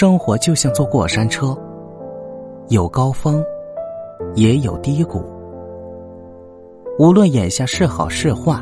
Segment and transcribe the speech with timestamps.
[0.00, 1.54] 生活就像坐过山车，
[2.68, 3.44] 有高峰，
[4.34, 5.22] 也有低谷。
[6.98, 8.58] 无论眼下是好是坏，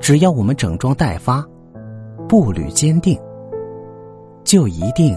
[0.00, 1.46] 只要我们整装待发，
[2.26, 3.20] 步履坚定，
[4.42, 5.14] 就一定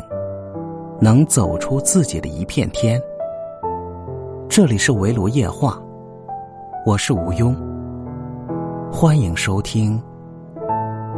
[1.00, 3.02] 能走出自己的一片天。
[4.50, 5.82] 这里是围炉夜话，
[6.86, 7.55] 我是吴庸，
[8.91, 9.98] 欢迎收听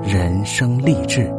[0.04, 1.34] 人生励志。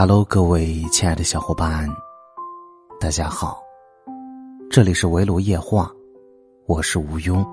[0.00, 1.88] Hello，各位亲爱的小伙伴，
[3.00, 3.60] 大家好，
[4.70, 5.90] 这里是围炉夜话，
[6.66, 7.44] 我是吴庸，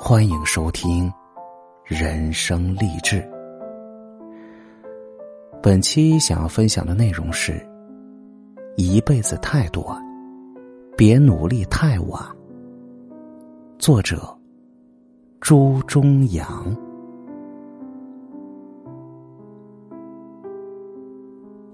[0.00, 1.12] 欢迎收听
[1.84, 3.22] 人生励志。
[5.62, 7.60] 本期想要分享的内容是：
[8.78, 10.02] 一辈子太短，
[10.96, 12.18] 别努力太晚。
[13.78, 14.34] 作者：
[15.38, 16.74] 朱中阳。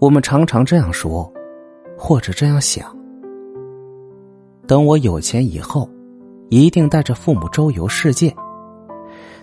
[0.03, 1.33] 我们常常这样说，
[1.97, 2.93] 或者这样想：
[4.67, 5.89] 等我有钱以后，
[6.49, 8.35] 一定带着父母周游世界；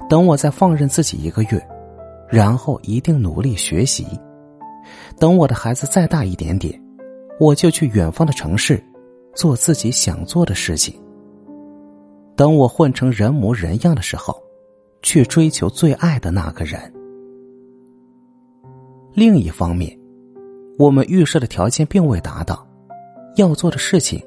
[0.10, 1.66] 等我再放任自己一个月，
[2.28, 4.04] 然后一定努力学习；
[5.18, 6.78] 等我的孩子再大一点点，
[7.40, 8.84] 我就去远方的城市，
[9.34, 10.94] 做自己想做的事情；
[12.36, 14.38] 等我混成人模人样的时候，
[15.02, 16.94] 去追求最爱的那个人。
[19.14, 19.98] 另一方面，
[20.80, 22.66] 我们预设的条件并未达到，
[23.36, 24.18] 要做的事情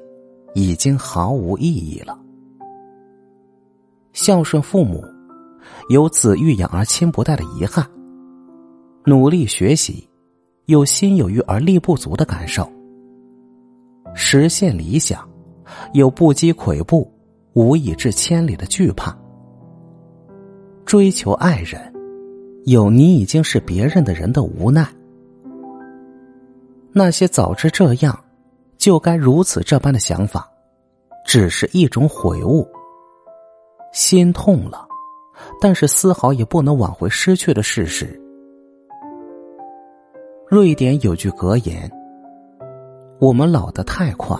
[0.53, 2.15] 已经毫无意义了。
[4.11, 5.03] 孝顺父母，
[5.89, 7.83] 有子欲养而亲不待的遗憾；
[9.03, 10.07] 努力学习，
[10.67, 12.63] 有心有余而力不足的感受；
[14.13, 15.27] 实现理想，
[15.93, 17.11] 有不积跬步
[17.53, 19.11] 无以至千里的惧怕；
[20.85, 21.91] 追求爱人，
[22.65, 24.87] 有你已经是别人的人的无奈。
[26.95, 28.17] 那些早知这样，
[28.77, 30.47] 就该如此这般的想法，
[31.25, 32.67] 只是一种悔悟。
[33.91, 34.87] 心痛了，
[35.59, 38.19] 但是丝毫也不能挽回失去的事实。
[40.47, 41.91] 瑞典有句格言
[43.19, 44.37] ：“我们老得太快，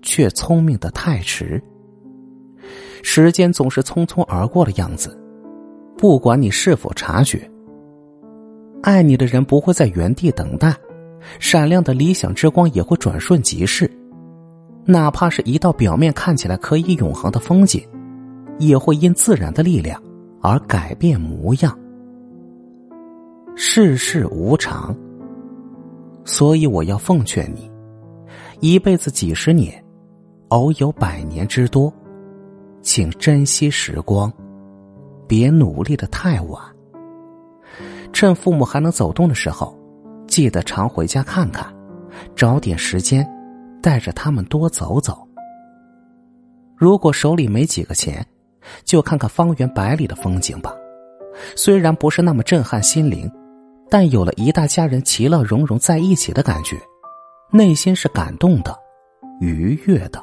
[0.00, 1.60] 却聪明的太迟。”
[3.02, 5.18] 时间总是匆匆而过的样子，
[5.98, 7.50] 不管你是否察觉。
[8.80, 10.72] 爱你的人不会在原地等待。
[11.38, 13.90] 闪亮的理想之光也会转瞬即逝，
[14.84, 17.82] 哪怕是一道表面看起来可以永恒的风景，
[18.58, 20.00] 也会因自然的力量
[20.40, 21.78] 而改变模样。
[23.56, 24.94] 世事无常，
[26.24, 27.70] 所以我要奉劝你：
[28.60, 29.82] 一辈子几十年，
[30.48, 31.92] 偶有百年之多，
[32.82, 34.32] 请珍惜时光，
[35.26, 36.60] 别努力的太晚。
[38.12, 39.78] 趁父母还能走动的时候。
[40.26, 41.66] 记得常回家看看，
[42.34, 43.26] 找点时间，
[43.82, 45.26] 带着他们多走走。
[46.76, 48.26] 如果手里没几个钱，
[48.84, 50.74] 就看看方圆百里的风景吧。
[51.56, 53.30] 虽然不是那么震撼心灵，
[53.88, 56.76] 但有了一大家人其乐融融在一起的感觉，
[57.50, 58.76] 内心是感动的，
[59.40, 60.22] 愉悦的。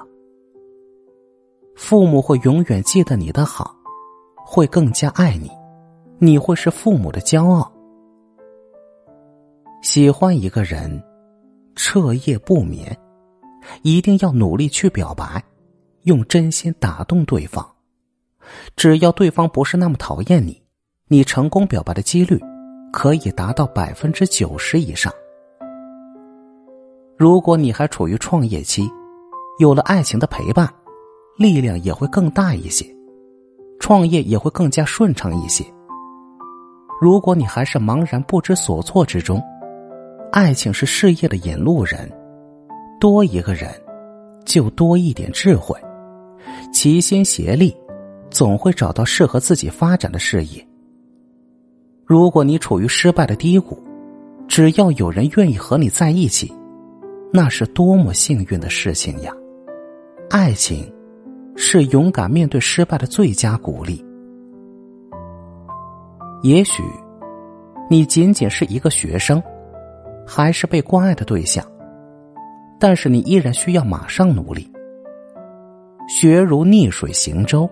[1.76, 3.74] 父母会永远记得你的好，
[4.46, 5.50] 会更加爱你，
[6.20, 7.71] 你会是父母的骄傲。
[9.82, 11.04] 喜欢一个人，
[11.76, 12.96] 彻夜不眠，
[13.82, 15.44] 一定要努力去表白，
[16.04, 17.68] 用真心打动对方。
[18.76, 20.62] 只要对方不是那么讨厌你，
[21.08, 22.40] 你成功表白的几率
[22.94, 25.12] 可以达到百分之九十以上。
[27.18, 28.88] 如果你还处于创业期，
[29.58, 30.72] 有了爱情的陪伴，
[31.40, 32.86] 力量也会更大一些，
[33.80, 35.66] 创业也会更加顺畅一些。
[37.02, 39.42] 如果你还是茫然不知所措之中，
[40.32, 42.10] 爱情是事业的引路人，
[43.02, 43.70] 多一个人，
[44.46, 45.78] 就多一点智慧，
[46.72, 47.76] 齐心协力，
[48.30, 50.66] 总会找到适合自己发展的事业。
[52.06, 53.78] 如果你处于失败的低谷，
[54.48, 56.50] 只要有人愿意和你在一起，
[57.34, 59.34] 那是多么幸运的事情呀！
[60.30, 60.90] 爱情，
[61.58, 64.02] 是勇敢面对失败的最佳鼓励。
[66.42, 66.82] 也许，
[67.90, 69.44] 你仅仅是一个学生。
[70.26, 71.66] 还是被关爱的对象，
[72.80, 74.72] 但是你依然需要马上努力。
[76.08, 77.70] 学如逆水行舟，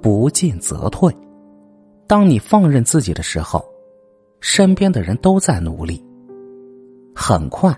[0.00, 1.14] 不进则退。
[2.06, 3.64] 当你放任自己的时候，
[4.40, 6.04] 身边的人都在努力。
[7.14, 7.72] 很快，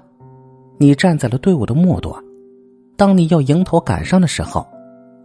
[0.78, 2.14] 你站在了队伍的末端；
[2.96, 4.66] 当你要迎头赶上的时候，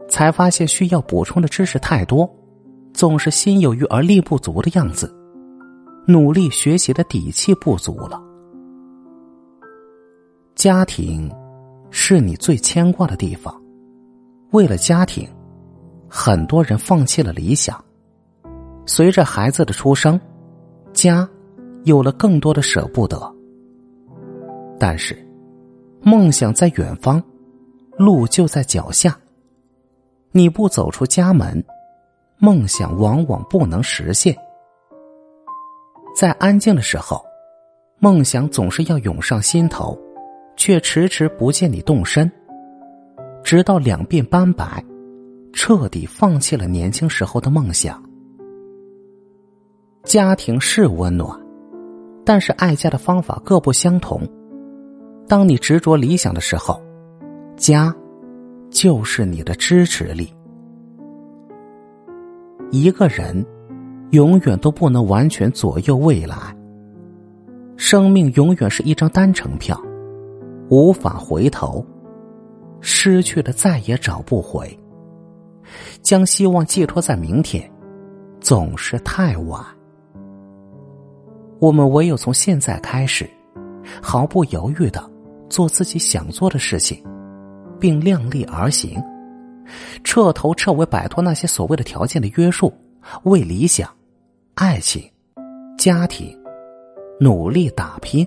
[0.09, 2.29] 才发现需要补充的知识太多，
[2.93, 5.13] 总是心有余而力不足的样子，
[6.07, 8.21] 努力学习的底气不足了。
[10.67, 11.33] 家庭
[11.91, 13.55] 是你最牵挂的地方，
[14.51, 15.25] 为了家庭，
[16.09, 17.81] 很多人放弃了理想。
[18.85, 20.19] 随着孩子的出生，
[20.91, 21.25] 家
[21.85, 23.33] 有了更多的舍不得。
[24.77, 25.17] 但是，
[26.01, 27.23] 梦想在远方，
[27.97, 29.17] 路就在脚下。
[30.33, 31.63] 你不走出家门，
[32.39, 34.35] 梦想往往不能实现。
[36.13, 37.23] 在安静的时候，
[37.99, 39.97] 梦想总是要涌上心头，
[40.57, 42.29] 却迟迟不见你动身。
[43.43, 44.83] 直到两鬓斑白，
[45.53, 48.03] 彻底放弃了年轻时候的梦想。
[50.03, 51.39] 家庭是温暖，
[52.25, 54.21] 但是爱家的方法各不相同。
[55.27, 56.81] 当你执着理想的时候，
[57.55, 57.95] 家
[58.69, 60.33] 就是你的支持力。
[62.71, 63.45] 一个人
[64.11, 66.35] 永远都不能完全左右未来。
[67.77, 69.79] 生命永远是一张单程票，
[70.69, 71.85] 无法回头，
[72.81, 74.77] 失去的再也找不回。
[76.01, 77.69] 将希望寄托在明天，
[78.39, 79.63] 总是太晚。
[81.59, 83.29] 我们唯有从现在开始，
[84.01, 85.09] 毫不犹豫的
[85.49, 87.03] 做自己想做的事情，
[87.79, 89.01] 并量力而行，
[90.03, 92.71] 彻头彻尾摆脱那些所谓的条件的约束，
[93.23, 93.89] 为理想、
[94.53, 95.03] 爱情、
[95.77, 96.37] 家庭
[97.19, 98.25] 努力打拼。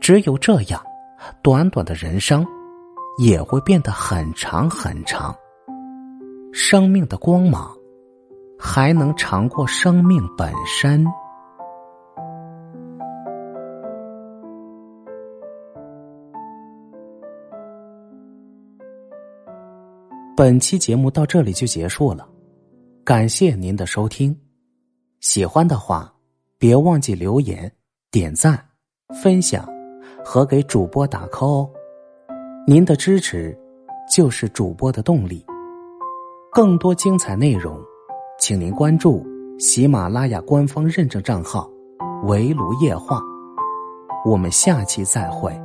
[0.00, 0.80] 只有这样，
[1.42, 2.46] 短短的人生
[3.18, 5.34] 也会变得很长很长。
[6.52, 7.70] 生命的光芒
[8.58, 11.04] 还能长过生命本身。
[20.36, 22.28] 本期节目到这里就结束了，
[23.04, 24.38] 感谢您的收听。
[25.20, 26.12] 喜欢的话，
[26.58, 27.72] 别忘记留言、
[28.10, 28.62] 点赞、
[29.22, 29.66] 分享
[30.28, 31.70] 和给主播打 call 哦。
[32.66, 33.56] 您的支持
[34.12, 35.46] 就是主播的动力。
[36.50, 37.78] 更多精彩内容，
[38.40, 39.24] 请您关注
[39.56, 41.70] 喜马拉雅官方认证账号
[42.26, 43.20] “围炉夜话”。
[44.26, 45.56] 我们下期再会。